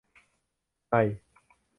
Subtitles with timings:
[0.89, 1.21] ใน